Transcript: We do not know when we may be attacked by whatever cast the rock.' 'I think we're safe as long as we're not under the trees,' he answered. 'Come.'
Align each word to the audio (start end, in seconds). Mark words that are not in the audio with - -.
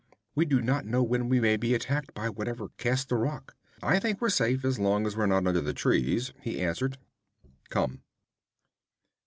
We 0.33 0.45
do 0.45 0.63
not 0.63 0.87
know 0.87 1.03
when 1.03 1.29
we 1.29 1.39
may 1.39 1.57
be 1.57 1.75
attacked 1.75 2.15
by 2.15 2.27
whatever 2.27 2.69
cast 2.79 3.09
the 3.09 3.17
rock.' 3.17 3.55
'I 3.83 3.99
think 3.99 4.19
we're 4.19 4.29
safe 4.31 4.65
as 4.65 4.79
long 4.79 5.05
as 5.05 5.15
we're 5.15 5.27
not 5.27 5.45
under 5.45 5.61
the 5.61 5.75
trees,' 5.75 6.33
he 6.41 6.59
answered. 6.59 6.97
'Come.' 7.69 8.01